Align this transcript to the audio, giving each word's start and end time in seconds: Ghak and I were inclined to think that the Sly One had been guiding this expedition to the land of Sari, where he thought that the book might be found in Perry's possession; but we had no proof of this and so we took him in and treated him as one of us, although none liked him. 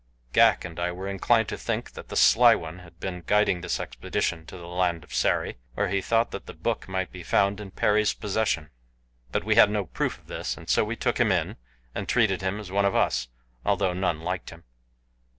Ghak 0.33 0.65
and 0.65 0.79
I 0.79 0.91
were 0.91 1.07
inclined 1.07 1.47
to 1.49 1.57
think 1.59 1.91
that 1.91 2.07
the 2.07 2.15
Sly 2.15 2.55
One 2.55 2.79
had 2.79 2.99
been 2.99 3.21
guiding 3.23 3.61
this 3.61 3.79
expedition 3.79 4.47
to 4.47 4.57
the 4.57 4.65
land 4.65 5.03
of 5.03 5.13
Sari, 5.13 5.59
where 5.75 5.89
he 5.89 6.01
thought 6.01 6.31
that 6.31 6.47
the 6.47 6.55
book 6.55 6.87
might 6.89 7.11
be 7.11 7.21
found 7.21 7.59
in 7.61 7.69
Perry's 7.69 8.11
possession; 8.15 8.71
but 9.31 9.43
we 9.43 9.53
had 9.53 9.69
no 9.69 9.85
proof 9.85 10.17
of 10.17 10.25
this 10.25 10.57
and 10.57 10.67
so 10.67 10.83
we 10.83 10.95
took 10.95 11.19
him 11.19 11.31
in 11.31 11.55
and 11.93 12.09
treated 12.09 12.41
him 12.41 12.59
as 12.59 12.71
one 12.71 12.85
of 12.85 12.95
us, 12.95 13.27
although 13.63 13.93
none 13.93 14.21
liked 14.21 14.49
him. 14.49 14.63